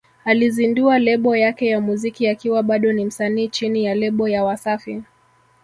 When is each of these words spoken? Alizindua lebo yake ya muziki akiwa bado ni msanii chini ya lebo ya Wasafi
Alizindua 0.25 0.99
lebo 0.99 1.35
yake 1.35 1.67
ya 1.67 1.81
muziki 1.81 2.27
akiwa 2.27 2.63
bado 2.63 2.93
ni 2.93 3.05
msanii 3.05 3.47
chini 3.47 3.85
ya 3.85 3.95
lebo 3.95 4.29
ya 4.29 4.43
Wasafi 4.43 5.03